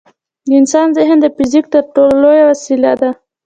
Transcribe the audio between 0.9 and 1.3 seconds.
ذهن د